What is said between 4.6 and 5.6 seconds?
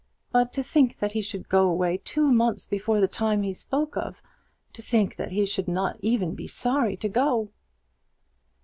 to think that he